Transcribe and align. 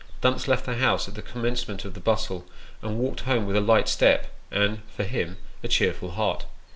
Dumps 0.21 0.47
left 0.47 0.65
the 0.65 0.77
house 0.77 1.07
at 1.07 1.13
the 1.13 1.21
commence 1.21 1.67
ment 1.67 1.85
of 1.85 1.93
the 1.93 1.99
bustle, 1.99 2.47
and 2.81 2.97
walked 2.97 3.19
homo 3.19 3.45
with 3.45 3.55
a 3.55 3.61
light 3.61 3.87
step, 3.87 4.31
and 4.49 4.81
(for 4.97 5.03
him) 5.03 5.37
a 5.63 5.67
cheerful 5.67 6.09
heart. 6.13 6.45